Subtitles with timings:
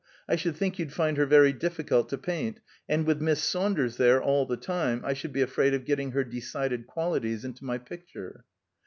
[0.27, 2.59] I should think you'd find her very difficult to paint,
[2.89, 6.23] and with Miss Saunders there, all the time, I should be afraid of getting her
[6.23, 8.45] decided qualities into my picture."